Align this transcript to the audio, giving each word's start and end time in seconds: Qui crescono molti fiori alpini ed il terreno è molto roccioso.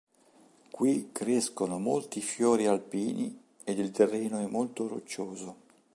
Qui 0.71 1.09
crescono 1.11 1.77
molti 1.77 2.21
fiori 2.21 2.65
alpini 2.65 3.39
ed 3.63 3.77
il 3.77 3.91
terreno 3.91 4.39
è 4.39 4.47
molto 4.47 4.87
roccioso. 4.87 5.57